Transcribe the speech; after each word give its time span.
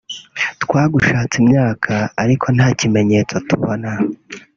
twagushatse 0.63 1.35
imyaka 1.43 1.93
ariko 2.23 2.45
nta 2.55 2.67
kimenyetso 2.79 3.35
tubona 3.47 3.89